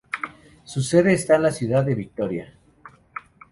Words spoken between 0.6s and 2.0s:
Su sede está en la ciudad de